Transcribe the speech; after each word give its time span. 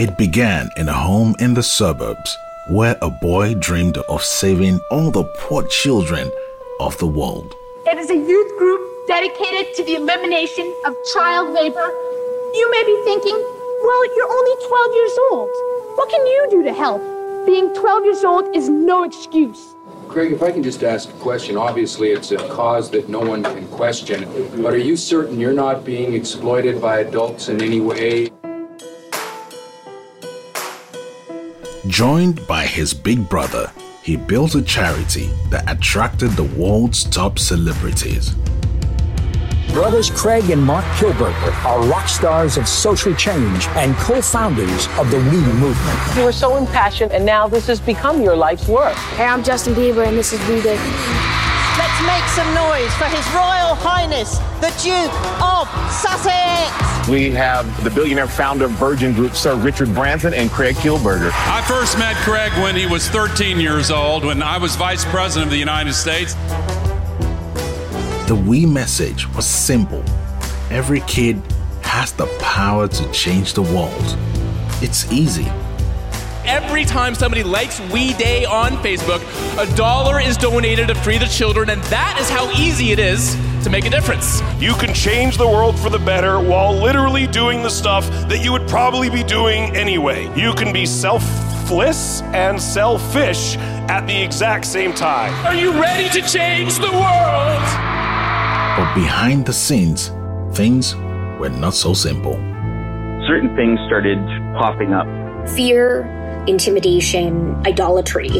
It 0.00 0.16
began 0.16 0.70
in 0.76 0.88
a 0.88 0.92
home 0.92 1.34
in 1.40 1.54
the 1.54 1.62
suburbs 1.64 2.38
where 2.68 2.96
a 3.02 3.10
boy 3.10 3.54
dreamed 3.54 3.98
of 4.08 4.22
saving 4.22 4.78
all 4.92 5.10
the 5.10 5.24
poor 5.38 5.64
children 5.66 6.30
of 6.78 6.96
the 6.98 7.06
world. 7.08 7.52
It 7.84 7.98
is 7.98 8.08
a 8.08 8.14
youth 8.14 8.58
group 8.58 9.08
dedicated 9.08 9.74
to 9.74 9.82
the 9.82 9.96
elimination 9.96 10.72
of 10.86 10.94
child 11.12 11.52
labor. 11.52 11.88
You 12.54 12.70
may 12.70 12.84
be 12.84 13.02
thinking, 13.02 13.34
well, 13.34 14.16
you're 14.16 14.30
only 14.30 14.66
12 14.68 14.94
years 14.94 15.18
old. 15.32 15.48
What 15.96 16.08
can 16.10 16.24
you 16.24 16.46
do 16.48 16.62
to 16.62 16.72
help? 16.72 17.02
Being 17.44 17.74
12 17.74 18.04
years 18.04 18.22
old 18.22 18.54
is 18.54 18.68
no 18.68 19.02
excuse. 19.02 19.74
Craig, 20.06 20.30
if 20.30 20.44
I 20.44 20.52
can 20.52 20.62
just 20.62 20.84
ask 20.84 21.08
a 21.08 21.12
question, 21.14 21.56
obviously 21.56 22.10
it's 22.10 22.30
a 22.30 22.36
cause 22.50 22.88
that 22.92 23.08
no 23.08 23.18
one 23.18 23.42
can 23.42 23.66
question, 23.66 24.28
but 24.62 24.72
are 24.72 24.78
you 24.78 24.96
certain 24.96 25.40
you're 25.40 25.52
not 25.52 25.84
being 25.84 26.14
exploited 26.14 26.80
by 26.80 27.00
adults 27.00 27.48
in 27.48 27.60
any 27.60 27.80
way? 27.80 28.30
Joined 31.88 32.46
by 32.46 32.66
his 32.66 32.92
big 32.92 33.26
brother, 33.30 33.72
he 34.02 34.14
built 34.14 34.54
a 34.54 34.60
charity 34.60 35.30
that 35.48 35.64
attracted 35.72 36.32
the 36.32 36.44
world's 36.44 37.02
top 37.02 37.38
celebrities. 37.38 38.34
Brothers 39.72 40.10
Craig 40.10 40.50
and 40.50 40.62
Mark 40.62 40.84
Kielburger 40.96 41.64
are 41.64 41.82
rock 41.86 42.06
stars 42.06 42.58
of 42.58 42.68
social 42.68 43.14
change 43.14 43.68
and 43.68 43.96
co-founders 43.96 44.86
of 44.98 45.10
the 45.10 45.16
We 45.16 45.40
movement. 45.40 45.98
You 46.14 46.24
were 46.24 46.32
so 46.32 46.56
impassioned, 46.56 47.12
and 47.12 47.24
now 47.24 47.48
this 47.48 47.66
has 47.68 47.80
become 47.80 48.22
your 48.22 48.36
life's 48.36 48.68
work. 48.68 48.94
Hey, 49.16 49.24
I'm 49.24 49.42
Justin 49.42 49.72
Bieber, 49.72 50.06
and 50.06 50.14
this 50.14 50.34
is 50.34 50.40
We 50.46 50.60
Day. 50.60 51.37
Let's 52.00 52.20
make 52.20 52.28
some 52.30 52.54
noise 52.54 52.94
for 52.94 53.06
His 53.06 53.26
Royal 53.34 53.74
Highness, 53.74 54.38
the 54.60 54.70
Duke 54.80 55.12
of 55.42 55.66
Sussex. 55.90 57.08
We 57.08 57.32
have 57.32 57.82
the 57.82 57.90
billionaire 57.90 58.28
founder 58.28 58.66
of 58.66 58.70
Virgin 58.72 59.14
Group, 59.14 59.34
Sir 59.34 59.56
Richard 59.56 59.92
Branson, 59.94 60.32
and 60.32 60.48
Craig 60.48 60.76
Kielburger. 60.76 61.32
I 61.34 61.60
first 61.62 61.98
met 61.98 62.14
Craig 62.18 62.52
when 62.62 62.76
he 62.76 62.86
was 62.86 63.08
13 63.08 63.58
years 63.58 63.90
old, 63.90 64.24
when 64.24 64.44
I 64.44 64.58
was 64.58 64.76
vice 64.76 65.04
president 65.06 65.46
of 65.46 65.50
the 65.50 65.58
United 65.58 65.92
States. 65.92 66.34
The 68.28 68.40
We 68.46 68.64
message 68.64 69.28
was 69.34 69.46
simple. 69.46 70.04
Every 70.70 71.00
kid 71.00 71.42
has 71.82 72.12
the 72.12 72.26
power 72.38 72.86
to 72.86 73.12
change 73.12 73.54
the 73.54 73.62
world. 73.62 74.16
It's 74.80 75.10
easy. 75.12 75.50
Every 76.48 76.86
time 76.86 77.14
somebody 77.14 77.42
likes 77.42 77.78
We 77.92 78.14
Day 78.14 78.46
on 78.46 78.78
Facebook, 78.78 79.20
a 79.62 79.76
dollar 79.76 80.18
is 80.18 80.38
donated 80.38 80.88
to 80.88 80.94
free 80.94 81.18
the 81.18 81.26
children, 81.26 81.68
and 81.68 81.82
that 81.84 82.16
is 82.18 82.30
how 82.30 82.50
easy 82.52 82.90
it 82.90 82.98
is 82.98 83.36
to 83.64 83.68
make 83.68 83.84
a 83.84 83.90
difference. 83.90 84.40
You 84.58 84.72
can 84.72 84.94
change 84.94 85.36
the 85.36 85.46
world 85.46 85.78
for 85.78 85.90
the 85.90 85.98
better 85.98 86.40
while 86.40 86.72
literally 86.72 87.26
doing 87.26 87.62
the 87.62 87.68
stuff 87.68 88.08
that 88.30 88.42
you 88.42 88.50
would 88.52 88.66
probably 88.66 89.10
be 89.10 89.22
doing 89.22 89.76
anyway. 89.76 90.32
You 90.34 90.54
can 90.54 90.72
be 90.72 90.86
selfless 90.86 92.22
and 92.32 92.58
selfish 92.58 93.56
at 93.90 94.06
the 94.06 94.18
exact 94.18 94.64
same 94.64 94.94
time. 94.94 95.34
Are 95.44 95.54
you 95.54 95.78
ready 95.78 96.08
to 96.18 96.26
change 96.26 96.76
the 96.76 96.90
world? 96.90 97.62
But 98.78 98.94
behind 98.94 99.44
the 99.44 99.52
scenes, 99.52 100.12
things 100.56 100.96
were 101.38 101.50
not 101.50 101.74
so 101.74 101.92
simple. 101.92 102.36
Certain 103.26 103.54
things 103.54 103.78
started 103.86 104.18
popping 104.56 104.94
up 104.94 105.06
fear, 105.54 106.04
intimidation, 106.48 107.54
idolatry 107.66 108.30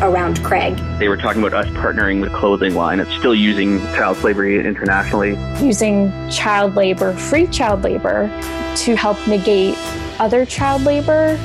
around 0.00 0.42
Craig. 0.42 0.76
They 0.98 1.08
were 1.08 1.16
talking 1.16 1.42
about 1.42 1.66
us 1.66 1.72
partnering 1.74 2.20
with 2.20 2.32
a 2.32 2.36
clothing 2.36 2.74
line. 2.74 3.00
It's 3.00 3.12
still 3.14 3.34
using 3.34 3.78
child 3.94 4.16
slavery 4.18 4.58
internationally. 4.58 5.36
Using 5.64 6.12
child 6.30 6.76
labor, 6.76 7.12
free 7.12 7.46
child 7.48 7.82
labor, 7.82 8.28
to 8.76 8.96
help 8.96 9.26
negate 9.26 9.76
other 10.18 10.46
child 10.46 10.82
labor 10.82 11.38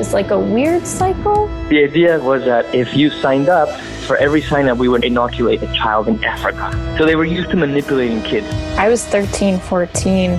is 0.00 0.12
like 0.12 0.30
a 0.30 0.38
weird 0.38 0.86
cycle. 0.86 1.46
The 1.68 1.84
idea 1.84 2.18
was 2.20 2.44
that 2.44 2.72
if 2.74 2.94
you 2.94 3.10
signed 3.10 3.48
up, 3.48 3.68
for 4.08 4.16
every 4.16 4.40
sign 4.40 4.68
up, 4.68 4.78
we 4.78 4.88
would 4.88 5.04
inoculate 5.04 5.62
a 5.62 5.70
child 5.74 6.08
in 6.08 6.24
Africa. 6.24 6.72
So 6.96 7.04
they 7.04 7.16
were 7.16 7.26
used 7.26 7.50
to 7.50 7.56
manipulating 7.56 8.22
kids. 8.22 8.46
I 8.78 8.88
was 8.88 9.04
13, 9.04 9.58
14. 9.58 10.30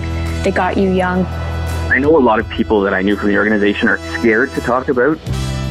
They 0.42 0.52
got 0.52 0.76
you 0.78 0.90
young. 0.90 1.26
I 1.90 1.98
know 1.98 2.16
a 2.16 2.22
lot 2.22 2.40
of 2.40 2.48
people 2.50 2.82
that 2.82 2.94
I 2.94 3.02
knew 3.02 3.16
from 3.16 3.30
the 3.30 3.38
organization 3.38 3.88
are 3.88 3.98
scared 4.20 4.52
to 4.52 4.62
talk 4.62 4.90
about 4.90 5.18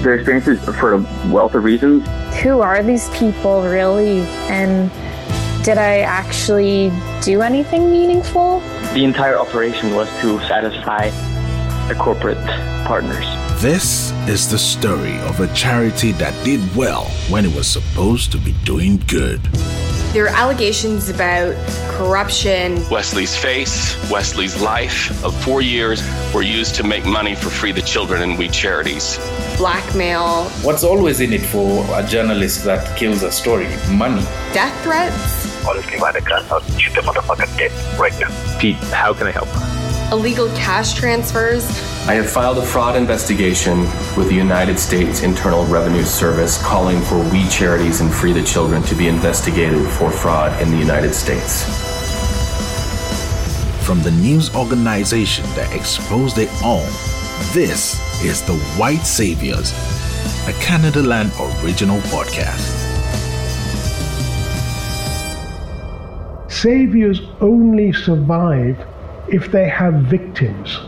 their 0.02 0.14
experiences 0.14 0.58
for 0.76 0.94
a 0.94 0.98
wealth 1.30 1.54
of 1.54 1.62
reasons. 1.62 2.08
Who 2.40 2.60
are 2.60 2.82
these 2.82 3.08
people 3.10 3.62
really? 3.62 4.22
And 4.50 4.90
did 5.64 5.78
I 5.78 6.00
actually 6.00 6.90
do 7.22 7.40
anything 7.42 7.92
meaningful? 7.92 8.58
The 8.94 9.04
entire 9.04 9.38
operation 9.38 9.94
was 9.94 10.08
to 10.20 10.40
satisfy 10.40 11.10
the 11.86 11.94
corporate 11.94 12.44
partners. 12.84 13.24
This 13.62 14.10
is 14.28 14.50
the 14.50 14.58
story 14.58 15.18
of 15.20 15.38
a 15.38 15.46
charity 15.54 16.10
that 16.12 16.34
did 16.44 16.60
well 16.74 17.04
when 17.30 17.44
it 17.44 17.54
was 17.54 17.68
supposed 17.68 18.32
to 18.32 18.38
be 18.38 18.54
doing 18.64 18.96
good. 19.06 19.40
There 20.12 20.24
are 20.24 20.34
allegations 20.34 21.10
about 21.10 21.54
corruption. 21.90 22.82
Wesley's 22.88 23.36
face, 23.36 23.94
Wesley's 24.10 24.60
life 24.60 25.22
of 25.22 25.34
four 25.44 25.60
years 25.60 26.02
were 26.32 26.40
used 26.42 26.74
to 26.76 26.82
make 26.82 27.04
money 27.04 27.34
for 27.34 27.50
Free 27.50 27.72
the 27.72 27.82
Children 27.82 28.22
and 28.22 28.38
We 28.38 28.48
Charities. 28.48 29.18
Blackmail. 29.58 30.44
What's 30.62 30.82
always 30.82 31.20
in 31.20 31.34
it 31.34 31.42
for 31.42 31.84
a 31.94 32.06
journalist 32.06 32.64
that 32.64 32.96
kills 32.96 33.22
a 33.22 33.30
story? 33.30 33.68
Money. 33.90 34.22
Death 34.54 34.82
threats. 34.82 35.66
Honestly, 35.66 36.00
man, 36.00 36.16
I 36.16 36.20
gun, 36.20 36.44
I'll 36.50 36.62
shoot 36.78 36.94
the 36.94 37.02
motherfucker 37.02 37.58
dead 37.58 38.00
right 38.00 38.18
now. 38.18 38.58
Pete, 38.58 38.76
how 38.76 39.12
can 39.12 39.26
I 39.26 39.30
help? 39.30 39.48
Illegal 40.10 40.48
cash 40.56 40.94
transfers. 40.94 41.66
I 42.08 42.14
have 42.14 42.30
filed 42.30 42.56
a 42.56 42.64
fraud 42.64 42.96
investigation 42.96 43.80
with 44.16 44.30
the 44.30 44.34
United 44.34 44.78
States 44.78 45.22
Internal 45.22 45.66
Revenue 45.66 46.02
Service 46.02 46.56
calling 46.62 46.98
for 47.02 47.18
We 47.30 47.46
Charities 47.48 48.00
and 48.00 48.10
Free 48.10 48.32
the 48.32 48.42
Children 48.42 48.82
to 48.84 48.94
be 48.94 49.08
investigated 49.08 49.86
for 49.86 50.10
fraud 50.10 50.62
in 50.62 50.70
the 50.70 50.78
United 50.78 51.12
States. 51.12 51.64
From 53.84 54.02
the 54.02 54.10
news 54.12 54.54
organization 54.54 55.44
that 55.56 55.76
exposed 55.76 56.38
it 56.38 56.48
all, 56.64 56.86
this 57.52 58.00
is 58.24 58.40
The 58.40 58.56
White 58.78 59.04
Saviors, 59.04 59.72
a 60.48 60.52
Canadaland 60.62 61.32
original 61.62 61.98
podcast. 62.08 62.86
Saviors 66.50 67.20
only 67.42 67.92
survive 67.92 68.78
if 69.28 69.50
they 69.52 69.68
have 69.68 69.94
victims. 69.94 70.78